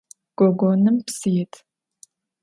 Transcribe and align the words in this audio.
Gogonım 0.37 0.97
psı 1.05 1.29
yit. 1.35 1.53